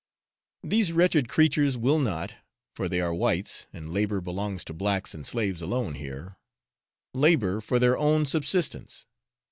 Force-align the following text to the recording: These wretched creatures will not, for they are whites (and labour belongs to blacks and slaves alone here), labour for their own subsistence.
These 0.63 0.93
wretched 0.93 1.29
creatures 1.29 1.77
will 1.77 1.99
not, 1.99 2.33
for 2.73 2.89
they 2.89 2.99
are 2.99 3.13
whites 3.13 3.67
(and 3.71 3.93
labour 3.93 4.19
belongs 4.19 4.63
to 4.63 4.73
blacks 4.73 5.13
and 5.13 5.23
slaves 5.23 5.61
alone 5.61 5.93
here), 5.93 6.37
labour 7.13 7.61
for 7.61 7.77
their 7.77 7.95
own 7.95 8.25
subsistence. 8.25 9.05